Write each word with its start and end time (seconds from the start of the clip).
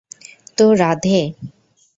তো, 0.57 0.65
রাধে। 0.73 1.19